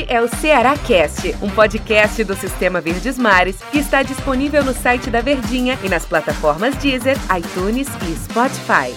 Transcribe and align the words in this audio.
Este 0.00 0.12
é 0.14 0.22
o 0.22 0.28
Ceará 0.28 0.78
Cast, 0.78 1.34
um 1.42 1.50
podcast 1.50 2.24
do 2.24 2.34
Sistema 2.34 2.80
Verdes 2.80 3.18
Mares 3.18 3.60
que 3.70 3.78
está 3.78 4.02
disponível 4.02 4.64
no 4.64 4.72
site 4.72 5.10
da 5.10 5.20
Verdinha 5.20 5.78
e 5.84 5.90
nas 5.90 6.06
plataformas 6.06 6.74
Deezer, 6.76 7.16
iTunes 7.36 7.86
e 8.08 8.16
Spotify. 8.16 8.94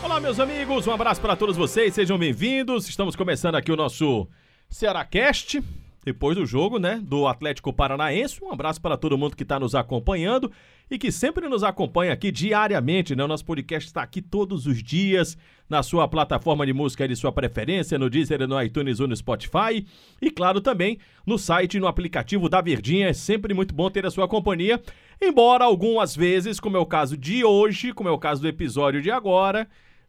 Olá, 0.00 0.20
meus 0.20 0.38
amigos, 0.38 0.86
um 0.86 0.92
abraço 0.92 1.20
para 1.20 1.34
todos 1.34 1.56
vocês, 1.56 1.92
sejam 1.92 2.16
bem-vindos. 2.16 2.88
Estamos 2.88 3.16
começando 3.16 3.56
aqui 3.56 3.72
o 3.72 3.76
nosso 3.76 4.28
Ceará 4.70 5.04
Cast 5.04 5.60
depois 6.04 6.36
do 6.36 6.46
jogo, 6.46 6.78
né, 6.78 7.00
do 7.02 7.26
Atlético 7.26 7.72
Paranaense. 7.72 8.42
Um 8.42 8.52
abraço 8.52 8.80
para 8.80 8.96
todo 8.96 9.18
mundo 9.18 9.36
que 9.36 9.42
está 9.42 9.58
nos 9.58 9.74
acompanhando 9.74 10.50
e 10.90 10.98
que 10.98 11.12
sempre 11.12 11.48
nos 11.48 11.62
acompanha 11.62 12.12
aqui 12.12 12.30
diariamente, 12.32 13.14
né? 13.14 13.22
O 13.22 13.28
nosso 13.28 13.44
podcast 13.44 13.86
está 13.86 14.02
aqui 14.02 14.22
todos 14.22 14.66
os 14.66 14.82
dias 14.82 15.36
na 15.68 15.82
sua 15.82 16.08
plataforma 16.08 16.64
de 16.64 16.72
música 16.72 17.06
de 17.06 17.14
sua 17.14 17.30
preferência, 17.30 17.98
no 17.98 18.08
Deezer, 18.08 18.48
no 18.48 18.62
iTunes 18.62 19.00
ou 19.00 19.06
no 19.06 19.14
Spotify 19.14 19.84
e 20.20 20.30
claro 20.30 20.60
também 20.60 20.98
no 21.26 21.38
site 21.38 21.78
no 21.78 21.86
aplicativo 21.86 22.48
da 22.48 22.60
Verdinha. 22.62 23.08
É 23.08 23.12
sempre 23.12 23.52
muito 23.52 23.74
bom 23.74 23.90
ter 23.90 24.06
a 24.06 24.10
sua 24.10 24.26
companhia, 24.26 24.80
embora 25.20 25.64
algumas 25.64 26.16
vezes, 26.16 26.58
como 26.58 26.76
é 26.76 26.80
o 26.80 26.86
caso 26.86 27.18
de 27.18 27.44
hoje, 27.44 27.92
como 27.92 28.08
é 28.08 28.12
o 28.12 28.18
caso 28.18 28.40
do 28.40 28.48
episódio 28.48 29.02
de 29.02 29.10
agora, 29.10 29.68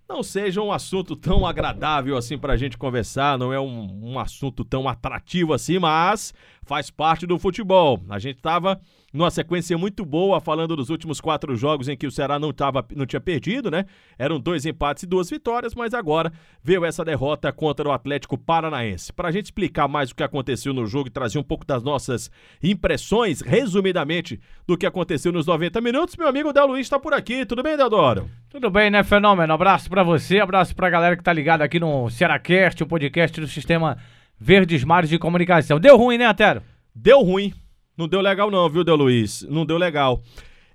não 0.10 0.24
seja 0.24 0.60
um 0.60 0.72
assunto 0.72 1.16
tão 1.16 1.46
agradável 1.46 2.18
assim 2.18 2.36
para 2.36 2.54
a 2.54 2.58
gente 2.58 2.78
conversar, 2.78 3.38
não 3.38 3.54
é 3.54 3.60
um, 3.60 4.14
um, 4.14 4.20
assunto 4.20 4.66
tão 4.66 4.90
atrativo 4.90 5.54
assim, 5.54 5.78
mas 5.78 6.34
faz 6.64 6.90
parte 6.90 7.28
do 7.28 7.38
futebol. 7.38 8.02
A 8.10 8.18
gente 8.18 8.38
estava 8.38 8.82
numa 9.14 9.32
sequência 9.32 9.78
muito 9.78 10.06
boa, 10.06 10.40
falando 10.40 10.76
dos 10.76 10.90
últimos 10.90 11.20
quatro 11.20 11.56
jogos 11.56 11.88
em 11.88 11.98
que 11.98 12.08
o 12.08 12.12
Ceará 12.12 12.38
não, 12.40 12.52
tava, 12.52 12.86
não 12.96 13.06
tinha 13.06 13.20
perdido, 13.20 13.72
né? 13.72 13.86
Eram 14.18 14.40
dois 14.40 14.66
empates 14.66 15.04
e 15.04 15.08
duas 15.08 15.30
vitórias, 15.30 15.74
mas 15.74 15.94
agora 15.94 16.32
veio 16.64 16.86
essa 16.86 17.04
derrota 17.04 17.52
contra 17.52 17.88
o 17.88 17.92
Atlético 17.92 18.38
Paranaense. 18.38 19.12
Para 19.14 19.30
a 19.30 19.32
gente 19.32 19.46
explicar 19.46 19.88
mais 19.88 20.12
o 20.12 20.16
que 20.16 20.24
aconteceu 20.24 20.74
no 20.74 20.86
jogo 20.86 21.08
e 21.08 21.12
trazer 21.12 21.40
um 21.40 21.44
pouco 21.44 21.66
das 21.66 21.84
nossas 21.84 22.30
impressões, 22.62 23.42
resumidamente, 23.42 24.40
do 24.68 24.78
que 24.78 24.86
aconteceu 24.86 25.32
nos 25.32 25.48
90 25.48 25.82
minutos, 25.82 26.16
meu 26.16 26.28
amigo 26.28 26.54
Del 26.54 26.68
Luiz 26.68 26.86
está 26.86 27.00
por 27.00 27.14
aqui. 27.14 27.46
Tudo 27.46 27.64
bem, 27.64 27.76
Deodoro? 27.76 28.30
Tudo 28.50 28.70
bem, 28.70 28.90
né, 28.90 29.04
Fenômeno? 29.04 29.54
Abraço 29.54 29.90
para 29.90 30.04
você, 30.04 30.40
abraço 30.40 30.76
para 30.76 30.88
a 30.88 30.90
galera 30.90 31.18
que 31.18 31.24
tá 31.24 31.34
ligada 31.34 31.64
aqui 31.64 31.80
no 31.80 32.10
Cearacast, 32.10 32.84
o 32.84 32.88
podcast 32.88 33.40
do 33.40 33.48
Sistema 33.48 33.98
Verdes 34.40 34.84
Mares 34.84 35.10
de 35.10 35.20
Comunicação. 35.20 35.80
Deu 35.80 35.98
ruim, 35.98 36.18
né, 36.18 36.26
Atero? 36.26 36.62
Deu 36.96 37.22
ruim. 37.22 37.54
Não 38.00 38.08
deu 38.08 38.22
legal, 38.22 38.50
não, 38.50 38.70
viu, 38.70 38.82
Del 38.82 38.96
Luiz? 38.96 39.46
Não 39.50 39.66
deu 39.66 39.78
legal. 39.78 40.24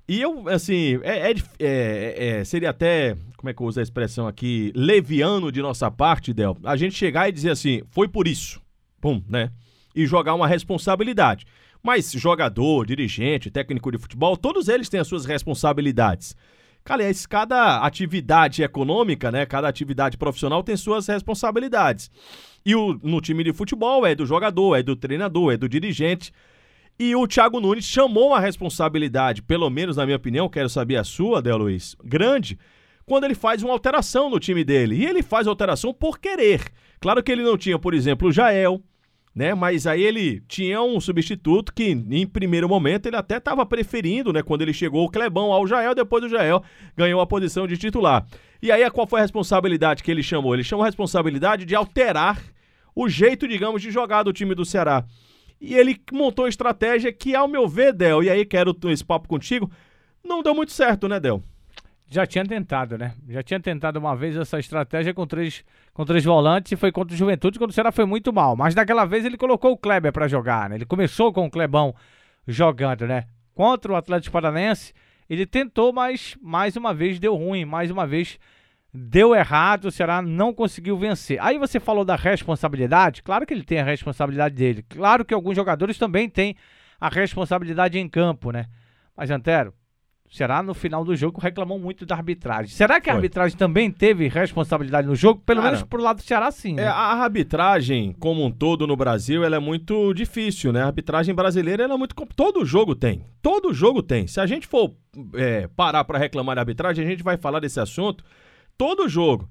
E 0.07 0.21
eu, 0.21 0.47
assim, 0.47 1.01
é, 1.03 1.31
é, 1.31 1.35
é, 1.59 2.27
é, 2.27 2.45
seria 2.45 2.69
até, 2.69 3.17
como 3.39 3.49
é 3.49 3.55
que 3.55 3.63
eu 3.63 3.67
uso 3.67 3.81
a 3.81 3.83
expressão 3.83 4.29
aqui, 4.29 4.71
leviano 4.77 5.51
de 5.51 5.63
nossa 5.63 5.91
parte, 5.91 6.35
Del, 6.35 6.55
a 6.63 6.77
gente 6.77 6.95
chegar 6.95 7.27
e 7.27 7.33
dizer 7.33 7.53
assim, 7.53 7.81
foi 7.89 8.09
por 8.09 8.29
isso, 8.29 8.61
pum, 9.01 9.23
né? 9.27 9.51
E 9.95 10.07
jogar 10.07 10.35
uma 10.35 10.47
responsabilidade. 10.47 11.47
Mas 11.83 12.13
jogador, 12.13 12.85
dirigente, 12.85 13.51
técnico 13.51 13.91
de 13.91 13.97
futebol, 13.97 14.37
todos 14.37 14.69
eles 14.69 14.91
têm 14.91 15.01
as 15.01 15.09
suas 15.09 15.25
responsabilidades. 15.25 16.37
Aliás, 16.85 17.25
cada 17.25 17.79
atividade 17.79 18.63
econômica, 18.63 19.33
né, 19.33 19.47
cada 19.47 19.67
atividade 19.67 20.19
profissional 20.19 20.63
tem 20.63 20.77
suas 20.77 21.07
responsabilidades. 21.07 22.11
E 22.67 22.75
o, 22.75 23.01
no 23.03 23.23
time 23.23 23.43
de 23.43 23.55
futebol 23.55 24.05
é 24.05 24.15
do 24.15 24.27
jogador, 24.27 24.77
é 24.77 24.83
do 24.83 24.95
treinador, 24.95 25.55
é 25.55 25.57
do 25.57 25.67
dirigente. 25.67 26.31
E 26.99 27.15
o 27.17 27.27
Thiago 27.27 27.59
Nunes 27.61 27.85
chamou 27.85 28.33
a 28.33 28.41
responsabilidade, 28.41 29.43
pelo 29.43 29.69
menos 29.69 29.97
na 29.97 30.05
minha 30.05 30.17
opinião, 30.17 30.49
quero 30.49 30.69
saber 30.69 30.97
a 30.97 31.05
sua, 31.05 31.43
Del 31.43 31.59
Luiz, 31.59 31.97
grande, 32.05 32.57
quando 33.05 33.25
ele 33.25 33.35
faz 33.35 33.63
uma 33.63 33.73
alteração 33.73 34.31
no 34.31 34.39
time 34.39 34.63
dele. 34.63 34.97
E 34.97 35.05
ele 35.05 35.23
faz 35.23 35.47
alteração 35.47 35.93
por 35.93 36.21
querer. 36.21 36.63
Claro 37.01 37.23
que 37.23 37.33
ele 37.33 37.43
não 37.43 37.59
tinha, 37.59 37.79
por 37.79 37.95
exemplo, 37.95 38.29
o 38.29 38.33
Jael, 38.33 38.81
né? 39.35 39.55
Mas 39.55 39.89
aí 39.89 40.03
ele 40.03 40.41
tinha 40.47 40.81
um 40.81 41.01
substituto 41.01 41.75
que, 41.75 41.91
em 41.91 42.27
primeiro 42.27 42.69
momento, 42.69 43.07
ele 43.07 43.17
até 43.17 43.39
estava 43.39 43.67
preferindo, 43.67 44.33
né? 44.33 44.43
Quando 44.43 44.63
ele 44.63 44.73
chegou 44.73 45.05
o 45.05 45.11
Clebão 45.11 45.53
ao 45.53 45.67
Jael, 45.67 45.97
depois 45.97 46.23
o 46.23 46.29
Jael 46.29 46.63
ganhou 46.97 47.21
a 47.21 47.27
posição 47.27 47.67
de 47.67 47.77
titular. 47.77 48.25
E 48.63 48.71
aí, 48.71 48.89
qual 48.91 49.07
foi 49.07 49.19
a 49.19 49.23
responsabilidade 49.23 50.03
que 50.03 50.11
ele 50.11 50.23
chamou? 50.23 50.55
Ele 50.55 50.63
chamou 50.63 50.85
a 50.85 50.87
responsabilidade 50.87 51.65
de 51.65 51.75
alterar 51.75 52.41
o 52.95 53.09
jeito, 53.09 53.49
digamos, 53.49 53.83
de 53.83 53.91
jogar 53.91 54.23
do 54.23 54.33
time 54.33 54.55
do 54.55 54.65
Ceará. 54.65 55.05
E 55.65 55.75
ele 55.75 55.99
montou 56.13 56.47
estratégia 56.47 57.11
que, 57.11 57.35
ao 57.35 57.49
meu 57.49 57.67
ver, 57.67 57.95
Del, 57.95 58.23
e 58.23 58.29
aí 58.29 58.45
quero 58.45 58.77
esse 58.91 59.03
papo 59.03 59.27
contigo, 59.27 59.71
não 60.23 60.43
deu 60.43 60.55
muito 60.55 60.73
certo, 60.73 61.09
né, 61.09 61.19
Del? 61.19 61.43
Já 62.07 62.27
tinha 62.27 62.45
tentado, 62.45 62.99
né? 62.99 63.15
Já 63.27 63.43
tinha 63.43 63.59
tentado 63.59 63.99
uma 63.99 64.15
vez 64.15 64.37
essa 64.37 64.59
estratégia 64.59 65.15
com 65.15 65.27
três, 65.27 65.65
com 65.95 66.05
três 66.05 66.23
volantes 66.23 66.71
e 66.73 66.77
foi 66.77 66.93
contra 66.93 67.15
o 67.15 67.17
Juventude, 67.17 67.59
quando 67.59 67.71
o 67.71 67.73
Ceará 67.73 67.91
foi 67.91 68.05
muito 68.05 68.31
mal. 68.31 68.55
Mas 68.55 68.75
daquela 68.75 69.07
vez 69.07 69.25
ele 69.25 69.39
colocou 69.39 69.73
o 69.73 69.77
Kleber 69.79 70.13
para 70.13 70.29
jogar, 70.29 70.69
né? 70.69 70.77
Ele 70.77 70.85
começou 70.85 71.33
com 71.33 71.47
o 71.47 71.51
Clebão 71.51 71.95
jogando, 72.47 73.07
né? 73.07 73.25
Contra 73.55 73.91
o 73.91 73.97
Atlético 73.97 74.35
Paranaense, 74.35 74.93
ele 75.31 75.47
tentou, 75.47 75.95
mas 75.95 76.37
mais 76.43 76.77
uma 76.77 76.93
vez 76.93 77.19
deu 77.19 77.35
ruim, 77.35 77.65
mais 77.65 77.91
uma 77.91 78.07
vez 78.07 78.39
deu 78.95 79.35
errado, 79.35 79.87
o 79.87 79.91
Ceará 79.91 80.23
não 80.23 80.55
conseguiu 80.55 80.97
vencer. 80.97 81.39
Aí 81.43 81.59
você 81.59 81.81
falou 81.81 82.05
da 82.05 82.15
responsabilidade, 82.15 83.25
claro 83.25 83.45
que 83.45 83.53
ele 83.53 83.65
tem 83.65 83.81
a 83.81 83.85
responsabilidade 83.85 84.55
dele, 84.55 84.85
claro 84.89 85.25
que 85.25 85.35
alguns 85.35 85.57
jogadores 85.57 85.99
também 85.99 86.29
têm 86.29 86.55
a 87.01 87.09
responsabilidade 87.09 87.99
em 87.99 88.09
campo, 88.09 88.53
né? 88.53 88.67
Mas, 89.17 89.31
Antero, 89.31 89.75
o 90.31 90.35
Ceará 90.35 90.63
no 90.63 90.75
final 90.75 91.05
do 91.05 91.15
jogo 91.15 91.41
reclamou 91.41 91.79
muito 91.79 92.07
da 92.07 92.15
arbitragem. 92.15 92.71
Será 92.71 93.01
que 93.01 93.11
a 93.11 93.13
Foi. 93.13 93.19
arbitragem 93.19 93.59
também 93.59 93.91
teve 93.91 94.29
responsabilidade 94.29 95.07
no 95.07 95.15
jogo? 95.15 95.43
Pelo 95.45 95.61
Cara, 95.61 95.73
menos 95.73 95.87
pro 95.87 96.01
lado 96.03 96.19
do 96.19 96.23
Ceará, 96.23 96.51
sim. 96.53 96.75
Né? 96.75 96.85
É, 96.85 96.87
a 96.87 97.23
arbitragem, 97.23 98.13
como 98.19 98.45
um 98.45 98.51
todo 98.51 98.87
no 98.87 98.97
Brasil, 98.97 99.45
ela 99.45 99.57
é 99.57 99.61
muito 99.61 100.15
difícil, 100.15 100.73
né? 100.73 100.83
A 100.83 100.87
arbitragem 100.87 101.35
brasileira 101.35 101.83
ela 101.83 101.95
é 101.95 101.97
muito. 101.97 102.15
Todo 102.35 102.65
jogo 102.65 102.95
tem. 102.95 103.25
Todo 103.43 103.75
jogo 103.75 104.03
tem. 104.03 104.27
Se 104.27 104.41
a 104.41 104.47
gente 104.47 104.67
for 104.67 104.95
é, 105.35 105.69
parar 105.77 106.05
para 106.05 106.19
reclamar 106.19 106.55
da 106.55 106.63
arbitragem, 106.63 107.05
a 107.05 107.09
gente 107.09 107.23
vai 107.23 107.37
falar 107.37 107.61
desse 107.61 107.79
assunto 107.79 108.25
todo 108.77 109.09
jogo. 109.09 109.49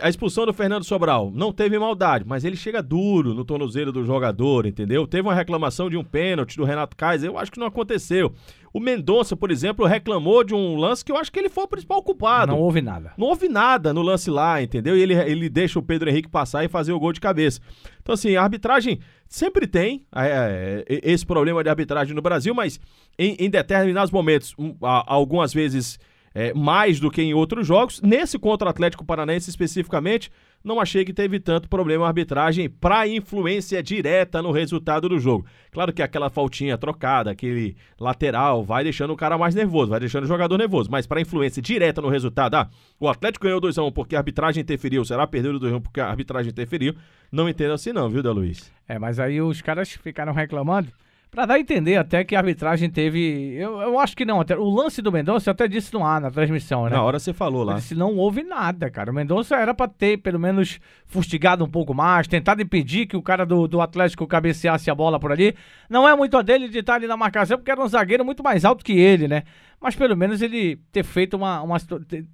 A 0.00 0.08
expulsão 0.08 0.46
do 0.46 0.52
Fernando 0.52 0.84
Sobral 0.84 1.32
não 1.34 1.52
teve 1.52 1.76
maldade, 1.78 2.24
mas 2.26 2.44
ele 2.44 2.56
chega 2.56 2.82
duro 2.82 3.34
no 3.34 3.44
tornozelo 3.44 3.90
do 3.90 4.04
jogador, 4.04 4.66
entendeu? 4.66 5.06
Teve 5.06 5.26
uma 5.26 5.34
reclamação 5.34 5.90
de 5.90 5.96
um 5.96 6.04
pênalti 6.04 6.56
do 6.56 6.64
Renato 6.64 6.96
Kaiser, 6.96 7.28
eu 7.28 7.38
acho 7.38 7.50
que 7.50 7.58
não 7.58 7.66
aconteceu. 7.66 8.32
O 8.72 8.80
Mendonça, 8.80 9.36
por 9.36 9.50
exemplo, 9.50 9.84
reclamou 9.86 10.44
de 10.44 10.54
um 10.54 10.76
lance 10.76 11.04
que 11.04 11.10
eu 11.10 11.16
acho 11.16 11.30
que 11.30 11.38
ele 11.38 11.48
foi 11.48 11.64
o 11.64 11.68
principal 11.68 12.02
culpado. 12.02 12.52
Não 12.52 12.60
houve 12.60 12.80
nada. 12.80 13.12
Não 13.16 13.26
houve 13.26 13.48
nada 13.48 13.92
no 13.92 14.02
lance 14.02 14.30
lá, 14.30 14.62
entendeu? 14.62 14.96
E 14.96 15.02
ele, 15.02 15.14
ele 15.14 15.48
deixa 15.48 15.78
o 15.78 15.82
Pedro 15.82 16.08
Henrique 16.08 16.28
passar 16.28 16.64
e 16.64 16.68
fazer 16.68 16.92
o 16.92 17.00
gol 17.00 17.12
de 17.12 17.20
cabeça. 17.20 17.60
Então, 18.00 18.12
assim, 18.12 18.36
a 18.36 18.42
arbitragem 18.42 19.00
sempre 19.28 19.66
tem 19.66 20.04
é, 20.14 20.84
é, 20.88 21.00
esse 21.02 21.26
problema 21.26 21.62
de 21.62 21.70
arbitragem 21.70 22.14
no 22.14 22.22
Brasil, 22.22 22.54
mas 22.54 22.80
em, 23.18 23.36
em 23.38 23.50
determinados 23.50 24.12
momentos, 24.12 24.54
um, 24.58 24.74
algumas 24.80 25.52
vezes 25.52 25.98
é, 26.34 26.52
mais 26.52 26.98
do 26.98 27.10
que 27.10 27.22
em 27.22 27.32
outros 27.32 27.66
jogos. 27.66 28.02
Nesse 28.02 28.38
contra 28.38 28.66
o 28.66 28.70
Atlético 28.70 29.04
Paranaense 29.04 29.48
especificamente, 29.48 30.30
não 30.64 30.80
achei 30.80 31.04
que 31.04 31.12
teve 31.12 31.38
tanto 31.38 31.68
problema 31.68 32.06
a 32.06 32.08
arbitragem 32.08 32.68
para 32.68 33.06
influência 33.06 33.82
direta 33.82 34.42
no 34.42 34.50
resultado 34.50 35.08
do 35.08 35.18
jogo. 35.18 35.46
Claro 35.70 35.92
que 35.92 36.02
aquela 36.02 36.30
faltinha 36.30 36.76
trocada, 36.76 37.30
aquele 37.30 37.76
lateral, 38.00 38.64
vai 38.64 38.82
deixando 38.82 39.12
o 39.12 39.16
cara 39.16 39.36
mais 39.36 39.54
nervoso, 39.54 39.90
vai 39.90 40.00
deixando 40.00 40.24
o 40.24 40.28
jogador 40.28 40.56
nervoso, 40.56 40.90
mas 40.90 41.06
para 41.06 41.20
influência 41.20 41.62
direta 41.62 42.00
no 42.00 42.08
resultado, 42.08 42.54
ah, 42.54 42.68
o 42.98 43.08
Atlético 43.08 43.44
ganhou 43.44 43.60
2x1 43.60 43.92
porque 43.92 44.16
a 44.16 44.18
arbitragem 44.18 44.62
interferiu, 44.62 45.04
será 45.04 45.26
perdeu 45.26 45.52
2x1 45.60 45.82
porque 45.82 46.00
a 46.00 46.08
arbitragem 46.08 46.50
interferiu. 46.50 46.94
Não 47.30 47.48
entendo 47.48 47.74
assim 47.74 47.92
não, 47.92 48.08
viu, 48.08 48.22
Da 48.22 48.32
Luiz? 48.32 48.72
É, 48.88 48.98
mas 48.98 49.18
aí 49.18 49.40
os 49.42 49.60
caras 49.60 49.90
ficaram 49.90 50.32
reclamando 50.32 50.88
Pra 51.34 51.46
dar 51.46 51.54
a 51.54 51.58
entender 51.58 51.96
até 51.96 52.22
que 52.22 52.36
a 52.36 52.38
arbitragem 52.38 52.88
teve. 52.88 53.56
Eu, 53.56 53.80
eu 53.80 53.98
acho 53.98 54.16
que 54.16 54.24
não. 54.24 54.40
Até, 54.40 54.56
o 54.56 54.70
lance 54.70 55.02
do 55.02 55.10
Mendonça 55.10 55.50
eu 55.50 55.52
até 55.52 55.66
disse 55.66 55.92
no 55.92 56.06
ar, 56.06 56.20
na 56.20 56.30
transmissão, 56.30 56.84
né? 56.84 56.90
Na 56.90 57.02
hora 57.02 57.18
você 57.18 57.32
falou 57.32 57.64
lá. 57.64 57.80
Se 57.80 57.92
não 57.92 58.16
houve 58.16 58.44
nada, 58.44 58.88
cara. 58.88 59.10
O 59.10 59.14
Mendonça 59.14 59.56
era 59.56 59.74
pra 59.74 59.88
ter, 59.88 60.18
pelo 60.18 60.38
menos, 60.38 60.78
fustigado 61.06 61.64
um 61.64 61.68
pouco 61.68 61.92
mais, 61.92 62.28
tentado 62.28 62.62
impedir 62.62 63.06
que 63.06 63.16
o 63.16 63.22
cara 63.22 63.44
do, 63.44 63.66
do 63.66 63.80
Atlético 63.80 64.28
cabeceasse 64.28 64.88
a 64.88 64.94
bola 64.94 65.18
por 65.18 65.32
ali. 65.32 65.56
Não 65.90 66.08
é 66.08 66.14
muito 66.14 66.36
a 66.36 66.42
dele 66.42 66.68
de 66.68 66.78
estar 66.78 66.94
ali 66.94 67.08
na 67.08 67.16
marcação, 67.16 67.58
porque 67.58 67.72
era 67.72 67.82
um 67.82 67.88
zagueiro 67.88 68.24
muito 68.24 68.44
mais 68.44 68.64
alto 68.64 68.84
que 68.84 68.92
ele, 68.92 69.26
né? 69.26 69.42
Mas 69.80 69.96
pelo 69.96 70.16
menos 70.16 70.40
ele 70.40 70.76
ter 70.92 71.02
feito 71.02 71.36
uma. 71.36 71.60
uma 71.62 71.78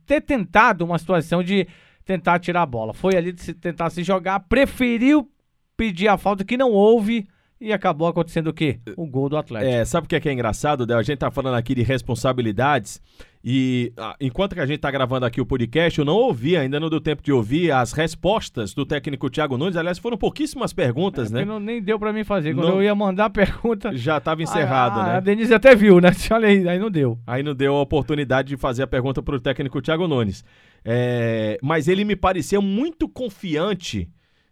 ter 0.04 0.20
tentado 0.20 0.84
uma 0.84 0.98
situação 0.98 1.42
de 1.42 1.66
tentar 2.04 2.38
tirar 2.38 2.60
a 2.60 2.66
bola. 2.66 2.92
Foi 2.92 3.16
ali 3.16 3.32
de 3.32 3.40
se, 3.40 3.54
tentar 3.54 3.88
se 3.88 4.02
jogar, 4.02 4.40
preferiu 4.40 5.26
pedir 5.74 6.08
a 6.08 6.18
falta 6.18 6.44
que 6.44 6.58
não 6.58 6.70
houve 6.70 7.26
e 7.60 7.72
acabou 7.72 8.08
acontecendo 8.08 8.48
o 8.48 8.52
quê? 8.54 8.80
O 8.96 9.06
gol 9.06 9.28
do 9.28 9.36
Atlético. 9.36 9.70
É, 9.70 9.84
sabe 9.84 10.06
o 10.06 10.08
que 10.08 10.16
é, 10.16 10.20
que 10.20 10.28
é 10.28 10.32
engraçado, 10.32 10.86
Del? 10.86 10.98
A 10.98 11.02
gente 11.02 11.18
tá 11.18 11.30
falando 11.30 11.56
aqui 11.56 11.74
de 11.74 11.82
responsabilidades 11.82 13.02
e 13.44 13.92
ah, 13.96 14.16
enquanto 14.20 14.54
que 14.54 14.60
a 14.60 14.66
gente 14.66 14.80
tá 14.80 14.90
gravando 14.90 15.24
aqui 15.26 15.40
o 15.40 15.46
podcast, 15.46 15.98
eu 15.98 16.04
não 16.04 16.14
ouvi, 16.14 16.56
ainda 16.56 16.80
não 16.80 16.90
deu 16.90 17.00
tempo 17.00 17.22
de 17.22 17.32
ouvir 17.32 17.70
as 17.70 17.92
respostas 17.92 18.72
do 18.74 18.86
técnico 18.86 19.28
Thiago 19.28 19.58
Nunes. 19.58 19.76
Aliás, 19.76 19.98
foram 19.98 20.16
pouquíssimas 20.16 20.72
perguntas, 20.72 21.30
é, 21.32 21.36
né? 21.36 21.44
Não, 21.44 21.60
nem 21.60 21.82
deu 21.82 21.98
para 21.98 22.12
mim 22.12 22.24
fazer. 22.24 22.54
Quando 22.54 22.68
não, 22.68 22.76
eu 22.76 22.82
ia 22.82 22.94
mandar 22.94 23.26
a 23.26 23.30
pergunta. 23.30 23.96
Já 23.96 24.18
tava 24.20 24.42
encerrado, 24.42 25.00
a, 25.00 25.04
né? 25.04 25.16
A 25.16 25.20
Denise 25.20 25.52
até 25.52 25.74
viu, 25.74 26.00
né? 26.00 26.10
Olha 26.30 26.48
aí, 26.48 26.68
aí 26.68 26.78
não 26.78 26.90
deu. 26.90 27.18
Aí 27.26 27.42
não 27.42 27.54
deu 27.54 27.76
a 27.76 27.80
oportunidade 27.82 28.48
de 28.48 28.56
fazer 28.56 28.82
a 28.82 28.86
pergunta 28.86 29.22
pro 29.22 29.40
técnico 29.40 29.82
Thiago 29.82 30.06
Nunes. 30.06 30.44
É, 30.84 31.58
mas 31.62 31.88
ele 31.88 32.04
me 32.04 32.16
pareceu 32.16 32.60
muito 32.60 33.08
confiante 33.08 34.08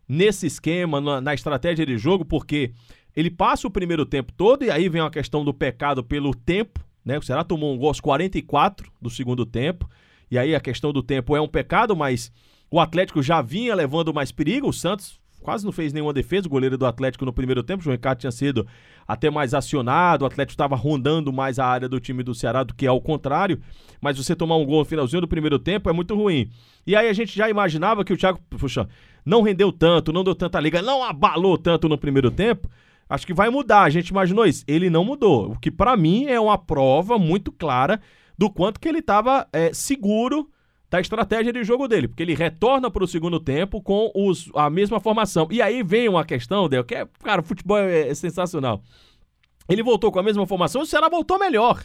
nesse 0.08 0.46
esquema, 0.46 1.00
na, 1.00 1.20
na 1.20 1.34
estratégia 1.34 1.84
de 1.84 1.98
jogo, 1.98 2.24
porque 2.24 2.72
ele 3.18 3.30
passa 3.30 3.66
o 3.66 3.70
primeiro 3.70 4.06
tempo 4.06 4.32
todo 4.32 4.64
e 4.64 4.70
aí 4.70 4.88
vem 4.88 5.00
a 5.00 5.10
questão 5.10 5.44
do 5.44 5.52
pecado 5.52 6.04
pelo 6.04 6.32
tempo, 6.32 6.78
né? 7.04 7.18
O 7.18 7.22
Ceará 7.22 7.42
tomou 7.42 7.74
um 7.74 7.76
gol 7.76 7.88
aos 7.88 7.98
44 7.98 8.92
do 9.02 9.10
segundo 9.10 9.44
tempo. 9.44 9.90
E 10.30 10.38
aí 10.38 10.54
a 10.54 10.60
questão 10.60 10.92
do 10.92 11.02
tempo 11.02 11.34
é 11.34 11.40
um 11.40 11.48
pecado, 11.48 11.96
mas 11.96 12.30
o 12.70 12.78
Atlético 12.78 13.20
já 13.20 13.42
vinha 13.42 13.74
levando 13.74 14.14
mais 14.14 14.30
perigo. 14.30 14.68
O 14.68 14.72
Santos 14.72 15.18
quase 15.40 15.64
não 15.64 15.72
fez 15.72 15.92
nenhuma 15.92 16.12
defesa. 16.12 16.46
O 16.46 16.50
goleiro 16.50 16.78
do 16.78 16.86
Atlético 16.86 17.24
no 17.24 17.32
primeiro 17.32 17.60
tempo, 17.60 17.80
o 17.80 17.82
João 17.82 17.96
Ricardo 17.96 18.20
tinha 18.20 18.30
sido 18.30 18.64
até 19.04 19.28
mais 19.28 19.52
acionado. 19.52 20.22
O 20.22 20.26
Atlético 20.26 20.52
estava 20.52 20.76
rondando 20.76 21.32
mais 21.32 21.58
a 21.58 21.66
área 21.66 21.88
do 21.88 21.98
time 21.98 22.22
do 22.22 22.36
Ceará 22.36 22.62
do 22.62 22.72
que 22.72 22.86
ao 22.86 23.00
contrário. 23.00 23.60
Mas 24.00 24.16
você 24.16 24.36
tomar 24.36 24.58
um 24.58 24.64
gol 24.64 24.78
no 24.78 24.84
finalzinho 24.84 25.22
do 25.22 25.28
primeiro 25.28 25.58
tempo 25.58 25.90
é 25.90 25.92
muito 25.92 26.14
ruim. 26.14 26.48
E 26.86 26.94
aí 26.94 27.08
a 27.08 27.12
gente 27.12 27.36
já 27.36 27.50
imaginava 27.50 28.04
que 28.04 28.12
o 28.12 28.16
Thiago, 28.16 28.38
puxa, 28.48 28.88
não 29.26 29.42
rendeu 29.42 29.72
tanto, 29.72 30.12
não 30.12 30.22
deu 30.22 30.36
tanta 30.36 30.60
liga, 30.60 30.80
não 30.80 31.02
abalou 31.02 31.58
tanto 31.58 31.88
no 31.88 31.98
primeiro 31.98 32.30
tempo. 32.30 32.70
Acho 33.08 33.26
que 33.26 33.34
vai 33.34 33.50
mudar. 33.50 33.82
A 33.82 33.90
gente 33.90 34.08
imaginou 34.08 34.46
isso. 34.46 34.64
Ele 34.66 34.90
não 34.90 35.04
mudou. 35.04 35.52
O 35.52 35.58
que 35.58 35.70
para 35.70 35.96
mim 35.96 36.26
é 36.26 36.38
uma 36.38 36.58
prova 36.58 37.18
muito 37.18 37.50
clara 37.50 38.00
do 38.36 38.50
quanto 38.50 38.78
que 38.78 38.88
ele 38.88 38.98
estava 38.98 39.48
é, 39.52 39.72
seguro 39.72 40.48
da 40.90 41.00
estratégia 41.00 41.52
de 41.52 41.62
jogo 41.64 41.86
dele, 41.86 42.08
porque 42.08 42.22
ele 42.22 42.34
retorna 42.34 42.90
para 42.90 43.04
o 43.04 43.06
segundo 43.06 43.38
tempo 43.38 43.82
com 43.82 44.10
os, 44.14 44.50
a 44.54 44.70
mesma 44.70 44.98
formação. 45.00 45.46
E 45.50 45.60
aí 45.60 45.82
vem 45.82 46.08
uma 46.08 46.24
questão, 46.24 46.68
Del, 46.68 46.84
que 46.84 46.94
é, 46.94 47.06
cara, 47.22 47.42
o 47.42 47.44
futebol 47.44 47.76
é, 47.76 48.08
é 48.08 48.14
sensacional. 48.14 48.82
Ele 49.68 49.82
voltou 49.82 50.10
com 50.10 50.18
a 50.18 50.22
mesma 50.22 50.46
formação, 50.46 50.80
o 50.82 50.86
Ceará 50.86 51.08
voltou 51.08 51.38
melhor. 51.38 51.84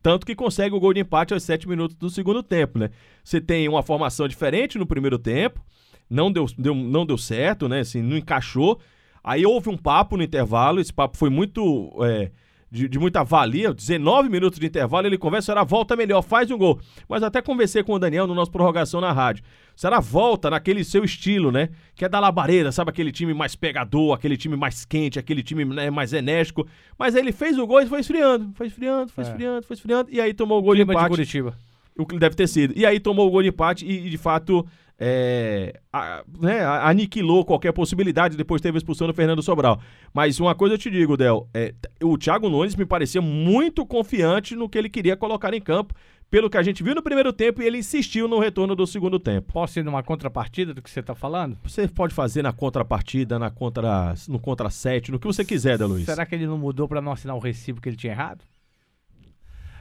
Tanto 0.00 0.26
que 0.26 0.36
consegue 0.36 0.74
o 0.74 0.78
gol 0.78 0.92
de 0.92 1.00
empate 1.00 1.32
aos 1.34 1.42
7 1.42 1.66
minutos 1.68 1.96
do 1.96 2.10
segundo 2.10 2.42
tempo, 2.42 2.78
né? 2.78 2.90
Você 3.24 3.40
tem 3.40 3.68
uma 3.68 3.82
formação 3.82 4.28
diferente 4.28 4.78
no 4.78 4.86
primeiro 4.86 5.18
tempo, 5.18 5.64
não 6.08 6.30
deu, 6.30 6.46
deu, 6.56 6.74
não 6.74 7.06
deu 7.06 7.18
certo, 7.18 7.68
né? 7.68 7.80
Assim, 7.80 8.02
não 8.02 8.16
encaixou. 8.16 8.78
Aí 9.24 9.46
houve 9.46 9.70
um 9.70 9.76
papo 9.76 10.18
no 10.18 10.22
intervalo, 10.22 10.78
esse 10.78 10.92
papo 10.92 11.16
foi 11.16 11.30
muito. 11.30 11.90
É, 12.02 12.30
de, 12.70 12.88
de, 12.88 12.98
muita 12.98 13.22
valia, 13.22 13.72
19 13.72 14.28
minutos 14.28 14.58
de 14.58 14.66
intervalo, 14.66 15.06
ele 15.06 15.16
conversa, 15.16 15.46
será 15.46 15.62
volta 15.62 15.94
melhor, 15.94 16.22
faz 16.22 16.50
um 16.50 16.58
gol. 16.58 16.80
Mas 17.08 17.22
até 17.22 17.40
conversei 17.40 17.84
com 17.84 17.92
o 17.92 17.98
Daniel 18.00 18.26
no 18.26 18.34
nosso 18.34 18.50
prorrogação 18.50 19.00
na 19.00 19.12
rádio. 19.12 19.44
Será 19.76 20.00
volta 20.00 20.50
naquele 20.50 20.82
seu 20.82 21.04
estilo, 21.04 21.52
né? 21.52 21.68
Que 21.94 22.04
é 22.04 22.08
da 22.08 22.18
labareira, 22.18 22.72
sabe? 22.72 22.90
Aquele 22.90 23.12
time 23.12 23.32
mais 23.32 23.54
pegador, 23.54 24.12
aquele 24.12 24.36
time 24.36 24.56
mais 24.56 24.84
quente, 24.84 25.20
aquele 25.20 25.40
time 25.40 25.64
né, 25.64 25.88
mais 25.88 26.12
enérgico. 26.12 26.66
Mas 26.98 27.14
ele 27.14 27.30
fez 27.30 27.56
o 27.58 27.66
gol 27.66 27.80
e 27.80 27.86
foi 27.86 28.00
esfriando, 28.00 28.52
foi 28.54 28.66
esfriando, 28.66 29.12
foi 29.12 29.22
é. 29.22 29.26
esfriando, 29.28 29.62
foi 29.62 29.74
esfriando. 29.74 30.10
E 30.10 30.20
aí 30.20 30.34
tomou 30.34 30.58
o 30.58 30.62
gol 30.62 30.74
Clima 30.74 30.92
de 30.92 30.98
empate. 30.98 31.10
De 31.10 31.16
Curitiba. 31.16 31.56
O 31.96 32.04
que 32.04 32.18
deve 32.18 32.34
ter 32.34 32.48
sido. 32.48 32.74
E 32.76 32.84
aí 32.84 32.98
tomou 32.98 33.28
o 33.28 33.30
gol 33.30 33.42
de 33.42 33.50
empate 33.50 33.86
e, 33.86 34.10
de 34.10 34.18
fato, 34.18 34.66
é, 34.98 35.80
a, 35.92 36.22
né, 36.40 36.64
aniquilou 36.64 37.44
qualquer 37.44 37.72
possibilidade, 37.72 38.36
depois 38.36 38.60
teve 38.60 38.76
a 38.76 38.78
expulsão 38.78 39.06
do 39.06 39.14
Fernando 39.14 39.42
Sobral. 39.42 39.80
Mas 40.12 40.38
uma 40.38 40.54
coisa 40.54 40.74
eu 40.74 40.78
te 40.78 40.90
digo, 40.90 41.16
Del, 41.16 41.48
é, 41.52 41.74
o 42.02 42.16
Thiago 42.16 42.48
Nunes 42.48 42.76
me 42.76 42.86
parecia 42.86 43.20
muito 43.20 43.84
confiante 43.84 44.54
no 44.54 44.68
que 44.68 44.78
ele 44.78 44.88
queria 44.88 45.16
colocar 45.16 45.52
em 45.52 45.60
campo, 45.60 45.94
pelo 46.30 46.50
que 46.50 46.56
a 46.56 46.62
gente 46.62 46.82
viu 46.82 46.94
no 46.94 47.02
primeiro 47.02 47.32
tempo 47.32 47.62
e 47.62 47.66
ele 47.66 47.78
insistiu 47.78 48.26
no 48.26 48.38
retorno 48.38 48.74
do 48.74 48.86
segundo 48.86 49.20
tempo. 49.20 49.52
Posso 49.52 49.78
ir 49.78 49.84
numa 49.84 50.02
contrapartida 50.02 50.74
do 50.74 50.82
que 50.82 50.90
você 50.90 51.00
está 51.00 51.14
falando? 51.14 51.56
Você 51.62 51.86
pode 51.86 52.14
fazer 52.14 52.42
na 52.42 52.52
contrapartida, 52.52 53.38
na 53.38 53.50
contra, 53.50 54.14
no 54.28 54.38
contra 54.40 54.68
7, 54.70 55.12
no 55.12 55.18
que 55.18 55.26
você 55.26 55.44
quiser, 55.44 55.78
Del 55.78 55.88
Luiz. 55.88 56.06
Será 56.06 56.26
que 56.26 56.34
ele 56.34 56.46
não 56.46 56.58
mudou 56.58 56.88
para 56.88 57.00
não 57.00 57.12
assinar 57.12 57.36
o 57.36 57.40
recibo 57.40 57.80
que 57.80 57.88
ele 57.88 57.96
tinha 57.96 58.12
errado? 58.12 58.44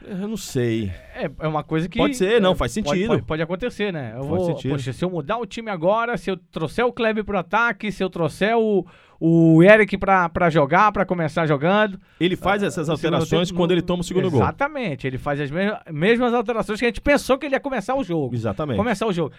Eu 0.06 0.28
não 0.28 0.38
sei. 0.38 0.92
É, 1.16 1.30
é 1.40 1.48
uma 1.48 1.64
coisa 1.64 1.88
que. 1.88 1.98
Pode 1.98 2.16
ser, 2.16 2.42
não, 2.42 2.56
faz 2.56 2.72
sentido. 2.72 2.92
Pode, 2.94 3.08
pode, 3.08 3.22
pode 3.24 3.42
acontecer, 3.42 3.92
né? 3.92 4.14
Eu 4.16 4.24
vou, 4.24 4.46
sentido. 4.46 4.72
Poxa, 4.72 4.92
se 4.92 5.04
eu 5.04 5.10
mudar 5.10 5.38
o 5.38 5.46
time 5.46 5.70
agora, 5.70 6.18
se 6.18 6.30
eu 6.30 6.38
trouxer 6.38 6.86
o 6.86 6.92
Kleber 6.92 7.24
pro 7.24 7.38
ataque, 7.38 7.92
se 7.92 8.04
eu 8.04 8.10
trouxer 8.10 8.58
o, 8.58 8.86
o 9.20 9.64
Eric 9.64 9.98
pra, 9.98 10.28
pra 10.28 10.50
jogar, 10.50 10.92
pra 10.92 11.06
começar 11.06 11.46
jogando. 11.46 12.00
Ele 12.20 12.36
faz 12.36 12.62
essas 12.64 12.90
alterações 12.90 13.52
quando 13.52 13.72
ele 13.72 13.82
toma 13.82 14.02
o 14.02 14.04
segundo 14.04 14.28
Exatamente, 14.28 14.40
gol. 14.40 14.48
Exatamente, 14.48 15.08
ele 15.08 15.18
faz 15.18 15.40
as 15.40 15.50
mesmas, 15.50 15.80
mesmas 15.92 16.34
alterações 16.34 16.80
que 16.80 16.86
a 16.86 16.90
gente 16.90 17.02
pensou 17.02 17.38
que 17.38 17.46
ele 17.46 17.56
ia 17.56 17.60
começar 17.60 17.96
o 17.96 18.04
jogo. 18.04 18.36
Exatamente. 18.36 18.78
Começar 18.78 19.08
o 19.08 19.14
jogo. 19.14 19.34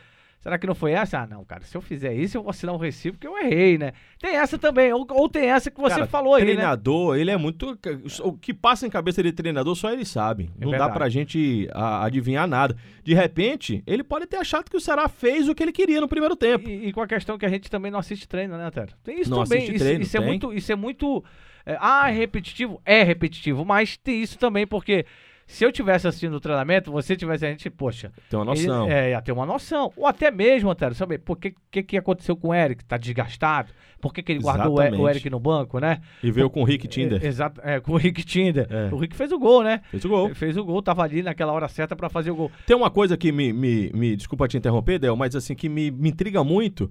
Será 0.45 0.59
que 0.59 0.67
não 0.67 0.75
foi 0.75 0.93
essa? 0.93 1.21
Ah, 1.21 1.27
não, 1.27 1.43
cara, 1.43 1.63
se 1.65 1.75
eu 1.75 1.81
fizer 1.81 2.13
isso, 2.13 2.37
eu 2.37 2.43
vou 2.43 2.51
assinar 2.51 2.75
um 2.75 2.79
recibo 2.79 3.17
que 3.17 3.27
eu 3.27 3.35
errei, 3.39 3.79
né? 3.79 3.93
Tem 4.21 4.37
essa 4.37 4.59
também, 4.59 4.93
ou, 4.93 5.07
ou 5.09 5.27
tem 5.27 5.47
essa 5.47 5.71
que 5.71 5.81
você 5.81 5.95
cara, 5.95 6.07
falou 6.07 6.35
aí, 6.35 6.45
né? 6.45 6.53
treinador, 6.53 7.15
né? 7.15 7.23
ele 7.23 7.31
é 7.31 7.37
muito... 7.39 7.79
O 8.23 8.35
que 8.35 8.53
passa 8.53 8.87
em 8.87 8.91
cabeça 8.91 9.23
de 9.23 9.33
treinador, 9.33 9.75
só 9.75 9.91
ele 9.91 10.05
sabe. 10.05 10.51
É 10.61 10.65
não 10.65 10.73
verdade. 10.73 10.93
dá 10.93 10.99
pra 10.99 11.09
gente 11.09 11.67
a, 11.73 12.05
adivinhar 12.05 12.47
nada. 12.47 12.77
De 13.03 13.15
repente, 13.15 13.83
ele 13.87 14.05
pode 14.05 14.27
ter 14.27 14.37
achado 14.37 14.71
que 14.71 14.77
o 14.77 14.81
Ceará 14.81 15.09
fez 15.09 15.49
o 15.49 15.55
que 15.55 15.63
ele 15.63 15.73
queria 15.73 15.99
no 15.99 16.09
primeiro 16.09 16.37
tempo. 16.37 16.69
E, 16.69 16.89
e 16.89 16.93
com 16.93 17.01
a 17.01 17.07
questão 17.07 17.39
que 17.39 17.47
a 17.47 17.49
gente 17.49 17.71
também 17.71 17.91
não 17.91 17.99
assiste 17.99 18.29
treino, 18.29 18.59
né, 18.59 18.67
Antero? 18.67 18.93
Tem 19.03 19.19
isso 19.19 19.31
não 19.31 19.45
também. 19.45 19.63
Assiste 19.63 19.79
treino, 19.79 20.03
isso, 20.03 20.09
isso 20.09 20.17
é 20.19 20.21
muito... 20.21 20.53
Isso 20.53 20.73
é 20.73 20.77
muito... 20.77 21.25
É, 21.65 21.79
ah, 21.81 22.11
é 22.11 22.13
repetitivo? 22.13 22.83
É 22.85 23.03
repetitivo, 23.03 23.65
mas 23.65 23.97
tem 23.97 24.21
isso 24.21 24.39
também, 24.39 24.67
porque 24.67 25.07
se 25.47 25.65
eu 25.65 25.71
tivesse 25.71 26.09
assistindo 26.09 26.35
o 26.35 26.41
treinamento, 26.41 26.91
você 26.91 27.17
tivesse 27.17 27.45
a 27.45 27.51
gente, 27.51 27.69
poxa. 27.71 28.13
Tem 28.29 28.39
uma 28.39 28.47
noção. 28.47 28.87
Ele, 28.87 28.95
é, 28.95 29.11
ia 29.11 29.23
ter 29.23 29.33
uma 29.33 29.47
noção. 29.47 29.93
Ou 29.97 30.07
até 30.07 30.31
mesmo, 30.31 30.71
Antero, 30.71 30.95
saber 30.95 31.19
por 31.19 31.37
que, 31.37 31.55
que, 31.71 31.83
que 31.83 31.97
aconteceu 31.97 32.37
com 32.37 32.49
o 32.49 32.55
Eric? 32.55 32.85
Tá 32.85 32.97
desgastado? 32.97 33.73
Por 34.01 34.13
que, 34.13 34.23
que 34.23 34.33
ele 34.33 34.41
guardou 34.41 34.79
o 34.79 35.09
Eric 35.09 35.31
no 35.31 35.41
banco, 35.41 35.79
né? 35.79 36.01
E 36.23 36.31
veio 36.31 36.51
com 36.51 36.61
o 36.61 36.65
Rick 36.65 36.87
Tinder. 36.87 37.25
É, 37.25 37.27
exato, 37.27 37.61
é, 37.65 37.81
com 37.81 37.93
o 37.93 37.97
Rick 37.97 38.23
Tinder. 38.23 38.67
É. 38.71 38.95
O 38.95 38.99
Rick 38.99 39.17
fez 39.17 39.33
o 39.33 39.39
gol, 39.39 39.63
né? 39.63 39.81
Fez 39.91 40.05
o 40.05 40.09
gol. 40.09 40.27
Ele 40.27 40.35
fez 40.35 40.57
o 40.57 40.65
gol, 40.65 40.83
tava 40.83 41.03
ali 41.03 41.23
naquela 41.23 41.53
hora 41.53 41.69
certa 41.69 41.97
para 41.97 42.09
fazer 42.09 42.31
o 42.31 42.37
gol. 42.37 42.53
Tem 42.67 42.77
uma 42.77 42.91
coisa 42.91 43.17
que 43.17 43.33
me, 43.33 43.53
me, 43.53 43.91
me 43.95 44.17
desculpa 44.17 44.47
te 44.47 44.59
interromper, 44.59 44.99
Del, 44.99 45.17
mas 45.17 45.35
assim, 45.35 45.55
que 45.55 45.69
me, 45.69 45.91
me 45.91 46.11
intriga 46.11 46.45
muito 46.45 46.91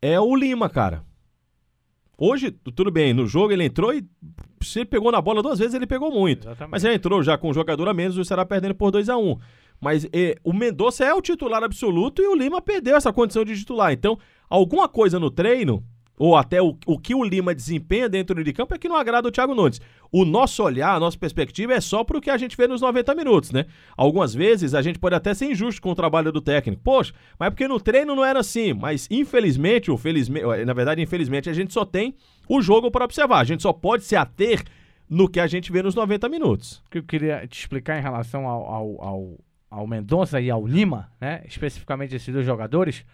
é 0.00 0.20
o 0.20 0.34
Lima, 0.36 0.68
cara. 0.68 1.02
Hoje, 2.16 2.50
tudo 2.50 2.90
bem, 2.90 3.12
no 3.12 3.26
jogo 3.26 3.52
ele 3.52 3.64
entrou 3.64 3.92
e 3.92 4.04
se 4.62 4.80
ele 4.80 4.86
pegou 4.86 5.10
na 5.10 5.20
bola 5.20 5.42
duas 5.42 5.58
vezes, 5.58 5.74
ele 5.74 5.86
pegou 5.86 6.10
muito. 6.10 6.46
Exatamente. 6.46 6.70
Mas 6.70 6.84
ele 6.84 6.94
entrou 6.94 7.22
já 7.22 7.36
com 7.36 7.50
um 7.50 7.54
jogador 7.54 7.88
a 7.88 7.94
menos, 7.94 8.16
o 8.16 8.24
Ceará 8.24 8.44
perdendo 8.44 8.74
por 8.74 8.90
2 8.90 9.08
a 9.08 9.16
1 9.16 9.30
um. 9.30 9.38
Mas 9.80 10.04
e, 10.12 10.36
o 10.42 10.52
Mendonça 10.52 11.04
é 11.04 11.12
o 11.12 11.20
titular 11.20 11.62
absoluto 11.62 12.22
e 12.22 12.26
o 12.26 12.34
Lima 12.34 12.62
perdeu 12.62 12.96
essa 12.96 13.12
condição 13.12 13.44
de 13.44 13.56
titular. 13.56 13.92
Então, 13.92 14.18
alguma 14.48 14.88
coisa 14.88 15.18
no 15.18 15.30
treino 15.30 15.84
ou 16.18 16.36
até 16.36 16.62
o, 16.62 16.76
o 16.86 16.98
que 16.98 17.14
o 17.14 17.24
Lima 17.24 17.54
desempenha 17.54 18.08
dentro 18.08 18.42
de 18.42 18.52
campo 18.52 18.74
é 18.74 18.78
que 18.78 18.88
não 18.88 18.96
agrada 18.96 19.28
o 19.28 19.30
Thiago 19.30 19.54
Nunes. 19.54 19.80
O 20.12 20.24
nosso 20.24 20.62
olhar, 20.62 20.94
a 20.94 21.00
nossa 21.00 21.18
perspectiva 21.18 21.74
é 21.74 21.80
só 21.80 22.04
para 22.04 22.16
o 22.16 22.20
que 22.20 22.30
a 22.30 22.36
gente 22.36 22.56
vê 22.56 22.68
nos 22.68 22.80
90 22.80 23.14
minutos, 23.14 23.50
né? 23.50 23.66
Algumas 23.96 24.32
vezes 24.32 24.74
a 24.74 24.82
gente 24.82 24.98
pode 24.98 25.16
até 25.16 25.34
ser 25.34 25.46
injusto 25.46 25.82
com 25.82 25.90
o 25.90 25.94
trabalho 25.94 26.30
do 26.30 26.40
técnico. 26.40 26.82
Poxa, 26.82 27.12
mas 27.38 27.50
porque 27.50 27.66
no 27.66 27.80
treino 27.80 28.14
não 28.14 28.24
era 28.24 28.40
assim. 28.40 28.72
Mas 28.72 29.08
infelizmente, 29.10 29.90
ou 29.90 29.98
felizmente, 29.98 30.46
na 30.64 30.72
verdade, 30.72 31.02
infelizmente, 31.02 31.50
a 31.50 31.52
gente 31.52 31.72
só 31.72 31.84
tem 31.84 32.14
o 32.48 32.62
jogo 32.62 32.90
para 32.90 33.04
observar. 33.04 33.40
A 33.40 33.44
gente 33.44 33.62
só 33.62 33.72
pode 33.72 34.04
se 34.04 34.14
ater 34.14 34.62
no 35.10 35.28
que 35.28 35.40
a 35.40 35.46
gente 35.46 35.72
vê 35.72 35.82
nos 35.82 35.96
90 35.96 36.28
minutos. 36.28 36.82
O 36.86 36.90
que 36.90 36.98
eu 36.98 37.02
queria 37.02 37.46
te 37.46 37.58
explicar 37.58 37.98
em 37.98 38.02
relação 38.02 38.46
ao, 38.46 38.66
ao, 38.66 39.04
ao, 39.04 39.40
ao 39.68 39.86
Mendonça 39.86 40.40
e 40.40 40.48
ao 40.48 40.64
Lima, 40.64 41.10
né? 41.20 41.42
Especificamente 41.44 42.14
esses 42.14 42.32
dois 42.32 42.46
jogadores 42.46 43.04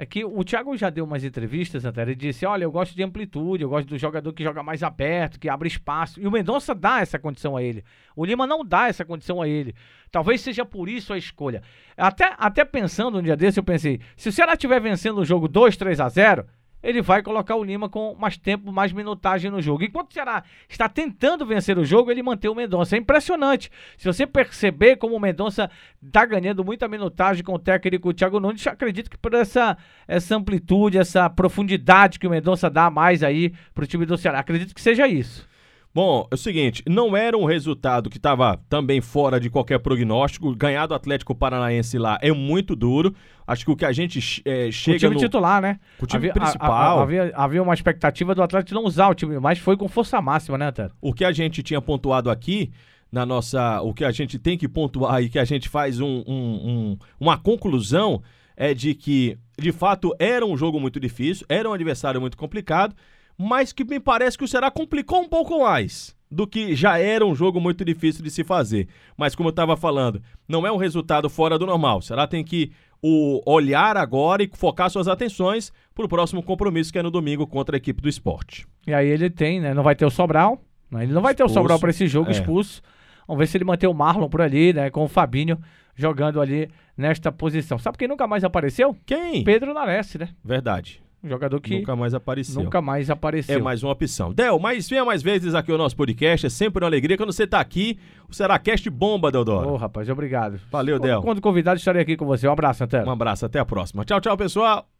é 0.00 0.06
que 0.06 0.24
o 0.24 0.42
Thiago 0.42 0.74
já 0.78 0.88
deu 0.88 1.04
umas 1.04 1.22
entrevistas, 1.24 1.84
até 1.84 2.00
ele 2.00 2.14
disse: 2.14 2.46
Olha, 2.46 2.64
eu 2.64 2.72
gosto 2.72 2.96
de 2.96 3.02
amplitude, 3.02 3.64
eu 3.64 3.68
gosto 3.68 3.86
do 3.86 3.98
jogador 3.98 4.32
que 4.32 4.42
joga 4.42 4.62
mais 4.62 4.82
aberto, 4.82 5.38
que 5.38 5.46
abre 5.46 5.68
espaço. 5.68 6.18
E 6.18 6.26
o 6.26 6.30
Mendonça 6.30 6.74
dá 6.74 7.02
essa 7.02 7.18
condição 7.18 7.54
a 7.54 7.62
ele. 7.62 7.84
O 8.16 8.24
Lima 8.24 8.46
não 8.46 8.64
dá 8.64 8.88
essa 8.88 9.04
condição 9.04 9.42
a 9.42 9.46
ele. 9.46 9.74
Talvez 10.10 10.40
seja 10.40 10.64
por 10.64 10.88
isso 10.88 11.12
a 11.12 11.18
escolha. 11.18 11.62
Até, 11.98 12.34
até 12.38 12.64
pensando 12.64 13.18
um 13.18 13.22
dia 13.22 13.36
desse, 13.36 13.60
eu 13.60 13.62
pensei: 13.62 14.00
se 14.16 14.30
o 14.30 14.32
Ceará 14.32 14.54
estiver 14.54 14.80
vencendo 14.80 15.18
o 15.18 15.24
jogo 15.24 15.46
2, 15.46 15.76
3 15.76 16.00
a 16.00 16.08
0 16.08 16.46
ele 16.82 17.02
vai 17.02 17.22
colocar 17.22 17.56
o 17.56 17.64
Lima 17.64 17.88
com 17.88 18.14
mais 18.14 18.36
tempo, 18.36 18.72
mais 18.72 18.92
minutagem 18.92 19.50
no 19.50 19.60
jogo. 19.60 19.84
Enquanto 19.84 20.10
o 20.10 20.14
Ceará 20.14 20.42
está 20.68 20.88
tentando 20.88 21.44
vencer 21.44 21.78
o 21.78 21.84
jogo, 21.84 22.10
ele 22.10 22.22
mantém 22.22 22.50
o 22.50 22.54
Mendonça. 22.54 22.96
É 22.96 22.98
impressionante. 22.98 23.70
Se 23.98 24.06
você 24.06 24.26
perceber 24.26 24.96
como 24.96 25.14
o 25.14 25.20
Mendonça 25.20 25.70
está 26.02 26.24
ganhando 26.24 26.64
muita 26.64 26.88
minutagem 26.88 27.44
com 27.44 27.54
o 27.54 27.58
técnico 27.58 28.14
Thiago 28.14 28.40
Nunes, 28.40 28.66
acredito 28.66 29.10
que 29.10 29.18
por 29.18 29.34
essa, 29.34 29.76
essa 30.08 30.36
amplitude, 30.36 30.98
essa 30.98 31.28
profundidade 31.28 32.18
que 32.18 32.26
o 32.26 32.30
Mendonça 32.30 32.70
dá 32.70 32.90
mais 32.90 33.22
aí 33.22 33.52
para 33.74 33.84
o 33.84 33.86
time 33.86 34.06
do 34.06 34.16
Ceará. 34.16 34.40
Acredito 34.40 34.74
que 34.74 34.80
seja 34.80 35.06
isso. 35.06 35.49
Bom, 35.92 36.28
é 36.30 36.34
o 36.34 36.38
seguinte, 36.38 36.84
não 36.88 37.16
era 37.16 37.36
um 37.36 37.44
resultado 37.44 38.08
que 38.08 38.16
estava 38.16 38.60
também 38.68 39.00
fora 39.00 39.40
de 39.40 39.50
qualquer 39.50 39.80
prognóstico. 39.80 40.54
Ganhar 40.54 40.86
do 40.86 40.94
Atlético 40.94 41.34
Paranaense 41.34 41.98
lá 41.98 42.16
é 42.22 42.30
muito 42.30 42.76
duro. 42.76 43.12
Acho 43.44 43.64
que 43.64 43.70
o 43.72 43.76
que 43.76 43.84
a 43.84 43.90
gente 43.90 44.40
é, 44.44 44.70
chega. 44.70 44.96
O 44.96 45.00
time 45.00 45.14
no... 45.14 45.20
titular, 45.20 45.60
né? 45.60 45.80
O 46.00 46.06
time 46.06 46.18
havia, 46.18 46.32
principal. 46.32 46.98
A, 46.98 47.00
a, 47.00 47.02
havia, 47.02 47.32
havia 47.34 47.62
uma 47.62 47.74
expectativa 47.74 48.36
do 48.36 48.42
Atlético 48.42 48.72
não 48.72 48.84
usar 48.84 49.08
o 49.08 49.14
time, 49.14 49.40
mas 49.40 49.58
foi 49.58 49.76
com 49.76 49.88
força 49.88 50.20
máxima, 50.22 50.56
né, 50.56 50.68
Antero? 50.68 50.94
O 51.00 51.12
que 51.12 51.24
a 51.24 51.32
gente 51.32 51.60
tinha 51.60 51.82
pontuado 51.82 52.30
aqui 52.30 52.70
na 53.10 53.26
nossa. 53.26 53.80
O 53.82 53.92
que 53.92 54.04
a 54.04 54.12
gente 54.12 54.38
tem 54.38 54.56
que 54.56 54.68
pontuar 54.68 55.20
e 55.20 55.28
que 55.28 55.40
a 55.40 55.44
gente 55.44 55.68
faz 55.68 55.98
um, 55.98 56.22
um, 56.24 56.28
um, 56.28 56.98
uma 57.18 57.36
conclusão 57.36 58.22
é 58.56 58.72
de 58.72 58.94
que, 58.94 59.36
de 59.58 59.72
fato, 59.72 60.14
era 60.20 60.46
um 60.46 60.56
jogo 60.56 60.78
muito 60.78 61.00
difícil, 61.00 61.44
era 61.48 61.68
um 61.68 61.72
adversário 61.72 62.20
muito 62.20 62.36
complicado 62.36 62.94
mas 63.42 63.72
que 63.72 63.84
me 63.84 63.98
parece 63.98 64.36
que 64.36 64.44
o 64.44 64.48
Ceará 64.48 64.70
complicou 64.70 65.22
um 65.22 65.28
pouco 65.28 65.60
mais 65.60 66.14
do 66.30 66.46
que 66.46 66.76
já 66.76 66.98
era 66.98 67.24
um 67.24 67.34
jogo 67.34 67.58
muito 67.58 67.82
difícil 67.82 68.22
de 68.22 68.30
se 68.30 68.44
fazer. 68.44 68.86
Mas 69.16 69.34
como 69.34 69.48
eu 69.48 69.50
estava 69.50 69.78
falando, 69.78 70.22
não 70.46 70.66
é 70.66 70.70
um 70.70 70.76
resultado 70.76 71.30
fora 71.30 71.58
do 71.58 71.64
normal. 71.64 71.98
O 71.98 72.02
Ceará 72.02 72.26
tem 72.26 72.44
que 72.44 72.70
o 73.02 73.40
olhar 73.50 73.96
agora 73.96 74.42
e 74.42 74.50
focar 74.52 74.90
suas 74.90 75.08
atenções 75.08 75.72
para 75.94 76.04
o 76.04 76.08
próximo 76.08 76.42
compromisso 76.42 76.92
que 76.92 76.98
é 76.98 77.02
no 77.02 77.10
domingo 77.10 77.46
contra 77.46 77.76
a 77.76 77.78
equipe 77.78 78.02
do 78.02 78.10
esporte. 78.10 78.66
E 78.86 78.92
aí 78.92 79.08
ele 79.08 79.30
tem, 79.30 79.58
né? 79.58 79.72
Não 79.72 79.82
vai 79.82 79.96
ter 79.96 80.04
o 80.04 80.10
Sobral. 80.10 80.62
Né, 80.90 81.04
ele 81.04 81.12
não 81.14 81.22
vai 81.22 81.34
ter 81.34 81.42
Expulso, 81.42 81.58
o 81.58 81.62
Sobral 81.62 81.80
para 81.80 81.90
esse 81.90 82.06
jogo 82.06 82.28
é. 82.28 82.32
expulso. 82.32 82.82
Vamos 83.26 83.38
ver 83.38 83.46
se 83.46 83.56
ele 83.56 83.64
mantém 83.64 83.88
o 83.88 83.94
Marlon 83.94 84.28
por 84.28 84.42
ali, 84.42 84.74
né? 84.74 84.90
Com 84.90 85.04
o 85.04 85.08
Fabinho 85.08 85.58
jogando 85.94 86.42
ali 86.42 86.68
nesta 86.94 87.32
posição. 87.32 87.78
Sabe 87.78 87.96
quem 87.96 88.06
nunca 88.06 88.26
mais 88.26 88.44
apareceu? 88.44 88.94
Quem? 89.06 89.44
Pedro 89.44 89.72
Nares, 89.72 90.14
né? 90.16 90.28
Verdade. 90.44 91.00
Um 91.22 91.28
jogador 91.28 91.60
que 91.60 91.78
Nunca 91.78 91.94
mais 91.94 92.14
apareceu. 92.14 92.62
nunca 92.62 92.80
mais 92.80 93.10
apareceu. 93.10 93.58
É 93.58 93.60
mais 93.60 93.82
uma 93.82 93.92
opção. 93.92 94.32
Del, 94.32 94.58
mas 94.58 94.88
venha 94.88 95.04
mais 95.04 95.22
vezes 95.22 95.54
aqui 95.54 95.70
ao 95.70 95.76
nosso 95.78 95.94
podcast. 95.94 96.46
É 96.46 96.50
sempre 96.50 96.82
uma 96.82 96.88
alegria. 96.88 97.16
Quando 97.16 97.32
você 97.32 97.46
tá 97.46 97.60
aqui, 97.60 97.98
o 98.28 98.34
Seracast 98.34 98.88
bomba, 98.88 99.30
Deodoro. 99.30 99.70
Ô, 99.70 99.76
rapaz, 99.76 100.08
obrigado. 100.08 100.58
Valeu, 100.70 100.98
Del. 100.98 101.20
Quando 101.22 101.40
convidado, 101.40 101.78
estarei 101.78 102.00
aqui 102.02 102.16
com 102.16 102.24
você. 102.24 102.48
Um 102.48 102.52
abraço, 102.52 102.84
Antero. 102.84 103.06
Um 103.06 103.12
abraço, 103.12 103.44
até 103.44 103.58
a 103.58 103.64
próxima. 103.66 104.04
Tchau, 104.04 104.20
tchau, 104.20 104.36
pessoal. 104.36 104.99